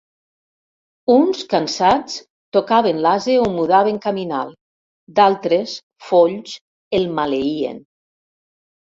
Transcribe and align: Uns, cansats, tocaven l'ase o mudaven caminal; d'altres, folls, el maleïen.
Uns, 1.15 1.41
cansats, 1.49 2.15
tocaven 2.57 3.01
l'ase 3.07 3.35
o 3.41 3.43
mudaven 3.57 3.99
caminal; 4.05 4.49
d'altres, 5.21 5.75
folls, 6.09 6.57
el 7.01 7.07
maleïen. 7.21 7.79